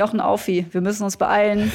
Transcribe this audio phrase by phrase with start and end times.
[0.00, 1.70] Jochen Aufi, wir müssen uns beeilen.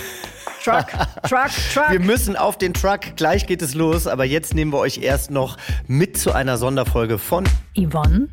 [0.63, 0.87] Truck,
[1.29, 1.91] Truck, Truck.
[1.91, 3.15] Wir müssen auf den Truck.
[3.15, 4.07] Gleich geht es los.
[4.07, 7.43] Aber jetzt nehmen wir euch erst noch mit zu einer Sonderfolge von
[7.77, 8.29] Yvonne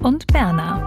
[0.00, 0.84] und Berna.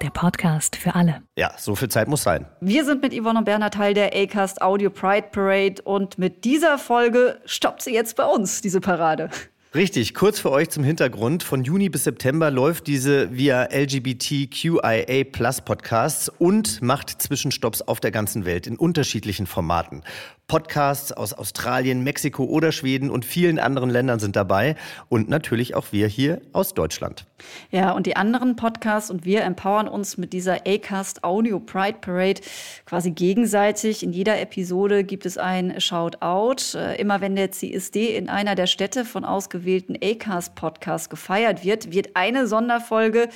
[0.00, 1.20] Der Podcast für alle.
[1.36, 2.46] Ja, so viel Zeit muss sein.
[2.62, 6.78] Wir sind mit Yvonne und Berna Teil der Acast Audio Pride Parade und mit dieser
[6.78, 9.28] Folge stoppt sie jetzt bei uns, diese Parade.
[9.76, 11.42] Richtig, kurz für euch zum Hintergrund.
[11.42, 18.10] Von Juni bis September läuft diese via LGBTQIA Plus Podcasts und macht Zwischenstopps auf der
[18.10, 20.02] ganzen Welt in unterschiedlichen Formaten.
[20.48, 24.76] Podcasts aus Australien, Mexiko oder Schweden und vielen anderen Ländern sind dabei
[25.08, 27.26] und natürlich auch wir hier aus Deutschland.
[27.72, 32.40] Ja, und die anderen Podcasts und wir empowern uns mit dieser Acast Audio Pride Parade
[32.86, 34.04] quasi gegenseitig.
[34.04, 36.78] In jeder Episode gibt es ein Shoutout.
[36.78, 39.65] Äh, immer wenn der CSD in einer der Städte von ausgewählten
[40.02, 43.28] Acast Podcasts gefeiert wird, wird eine Sonderfolge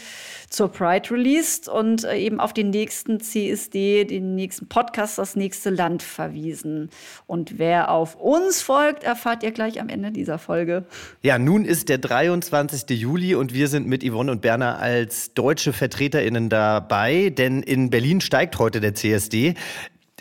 [0.49, 5.71] zur Pride released und äh, eben auf den nächsten CSD, den nächsten Podcast, das nächste
[5.71, 6.91] Land verwiesen.
[7.27, 10.85] Und wer auf uns folgt, erfahrt ihr gleich am Ende dieser Folge.
[11.23, 12.89] Ja, nun ist der 23.
[12.91, 18.21] Juli und wir sind mit Yvonne und Berner als deutsche VertreterInnen dabei, denn in Berlin
[18.21, 19.55] steigt heute der CSD.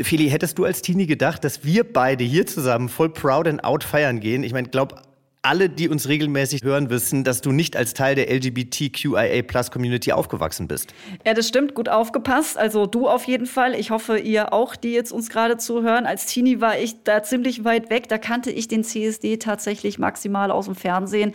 [0.03, 3.83] Feli, hättest du als Teenie gedacht, dass wir beide hier zusammen voll proud and out
[3.83, 4.43] feiern gehen?
[4.43, 5.01] Ich meine, glaub,
[5.49, 10.93] alle, die uns regelmäßig hören, wissen, dass du nicht als Teil der LGBTQIA-Plus-Community aufgewachsen bist.
[11.25, 11.73] Ja, das stimmt.
[11.73, 12.55] Gut aufgepasst.
[12.55, 13.73] Also du auf jeden Fall.
[13.73, 16.05] Ich hoffe, ihr auch, die jetzt uns gerade zuhören.
[16.05, 18.07] Als Teenie war ich da ziemlich weit weg.
[18.09, 21.33] Da kannte ich den CSD tatsächlich maximal aus dem Fernsehen.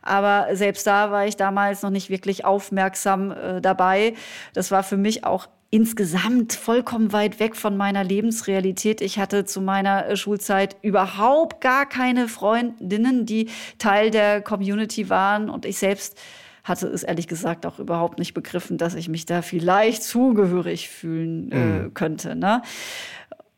[0.00, 4.14] Aber selbst da war ich damals noch nicht wirklich aufmerksam äh, dabei.
[4.54, 9.00] Das war für mich auch insgesamt vollkommen weit weg von meiner Lebensrealität.
[9.00, 15.50] Ich hatte zu meiner äh, Schulzeit überhaupt gar keine Freundinnen, die Teil der Community waren
[15.50, 16.18] und ich selbst
[16.66, 21.52] hatte es ehrlich gesagt auch überhaupt nicht begriffen, dass ich mich da vielleicht zugehörig fühlen
[21.52, 21.94] äh, mhm.
[21.94, 22.34] könnte.
[22.34, 22.62] Ne?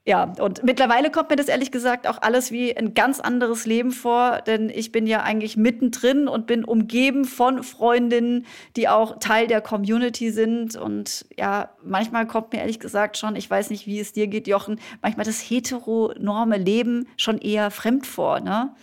[0.08, 3.90] Ja, und mittlerweile kommt mir das ehrlich gesagt auch alles wie ein ganz anderes Leben
[3.90, 9.48] vor, denn ich bin ja eigentlich mittendrin und bin umgeben von Freundinnen, die auch Teil
[9.48, 10.76] der Community sind.
[10.76, 14.48] Und ja, manchmal kommt mir ehrlich gesagt schon, ich weiß nicht, wie es dir geht,
[14.48, 18.40] Jochen, manchmal das heteronorme Leben schon eher fremd vor.
[18.40, 18.74] Ne?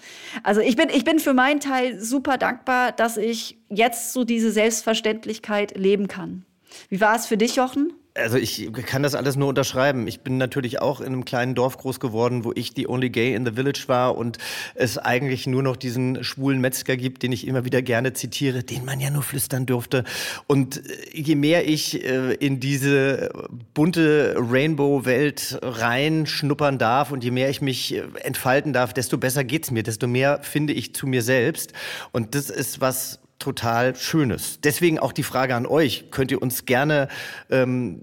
[0.44, 4.52] Also ich bin, ich bin für meinen Teil super dankbar, dass ich jetzt so diese
[4.52, 6.46] Selbstverständlichkeit leben kann.
[6.88, 7.94] Wie war es für dich, Jochen?
[8.18, 10.08] Also ich kann das alles nur unterschreiben.
[10.08, 13.34] Ich bin natürlich auch in einem kleinen Dorf groß geworden, wo ich die only gay
[13.34, 14.38] in the village war und
[14.74, 18.86] es eigentlich nur noch diesen schwulen Metzger gibt, den ich immer wieder gerne zitiere, den
[18.86, 20.06] man ja nur flüstern dürfte.
[20.48, 20.82] Und äh,
[21.12, 23.32] je mehr ich äh, in diese
[23.74, 29.72] bunte Rainbow-Welt reinschnuppern darf und je mehr ich mich äh, entfalten darf, desto besser geht's
[29.72, 31.74] mir, desto mehr finde ich zu mir selbst.
[32.14, 34.60] Und das ist was, total Schönes.
[34.64, 36.06] Deswegen auch die Frage an euch.
[36.12, 37.08] Könnt ihr uns gerne
[37.50, 38.02] ähm,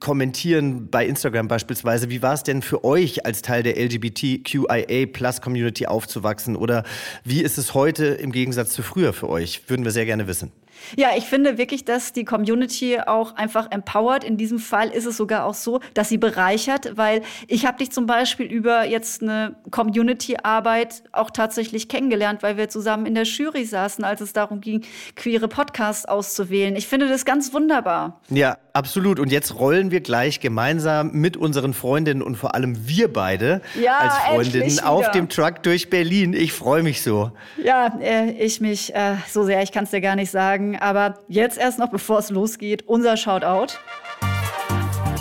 [0.00, 2.10] kommentieren bei Instagram beispielsweise.
[2.10, 6.56] Wie war es denn für euch als Teil der LGBTQIA Plus Community aufzuwachsen?
[6.56, 6.84] Oder
[7.24, 9.62] wie ist es heute im Gegensatz zu früher für euch?
[9.68, 10.52] Würden wir sehr gerne wissen.
[10.96, 14.24] Ja, ich finde wirklich, dass die Community auch einfach empowert.
[14.24, 17.90] In diesem Fall ist es sogar auch so, dass sie bereichert, weil ich habe dich
[17.90, 23.64] zum Beispiel über jetzt eine Community-Arbeit auch tatsächlich kennengelernt, weil wir zusammen in der Jury
[23.64, 24.82] saßen, als es darum ging,
[25.16, 26.76] queere Podcasts auszuwählen.
[26.76, 28.20] Ich finde das ganz wunderbar.
[28.28, 29.18] Ja, absolut.
[29.18, 33.98] Und jetzt rollen wir gleich gemeinsam mit unseren Freundinnen und vor allem wir beide ja,
[33.98, 36.32] als Freundinnen auf dem Truck durch Berlin.
[36.32, 37.32] Ich freue mich so.
[37.62, 39.62] Ja, äh, ich mich äh, so sehr.
[39.62, 40.71] Ich kann es dir gar nicht sagen.
[40.76, 43.74] Aber jetzt erst noch, bevor es losgeht, unser Shoutout.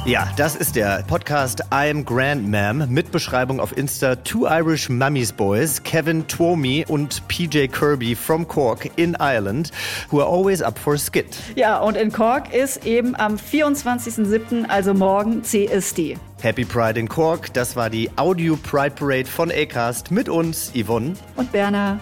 [0.04, 5.84] Ja, das ist der Podcast I'm Grandmam mit Beschreibung auf Insta Two Irish Mummies Boys,
[5.84, 9.70] Kevin Twomey und PJ Kirby from Cork in Ireland,
[10.10, 11.38] who are always up for a skit.
[11.56, 16.18] Ja, und in Cork ist eben am 24.07., also morgen, CSD.
[16.42, 21.14] Happy Pride in Cork, das war die Audio Pride Parade von Acast mit uns, Yvonne.
[21.36, 22.00] Und Berner.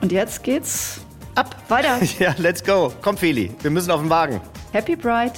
[0.00, 1.00] Und jetzt geht's
[1.36, 2.00] Ab, weiter.
[2.18, 2.92] Ja, let's go.
[3.02, 4.40] Komm, Feli, wir müssen auf den Wagen.
[4.72, 5.34] Happy Pride.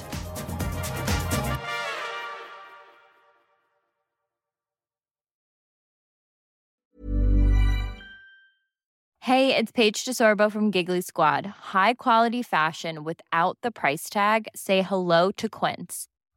[9.20, 11.44] Hey, it's Paige DeSorbo from Giggly Squad.
[11.74, 14.46] High quality fashion without the price tag.
[14.54, 16.06] Say hello to Quince.